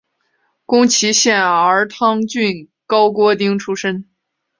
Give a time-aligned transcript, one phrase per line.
[0.65, 4.09] 宫崎县儿汤郡高锅町出身。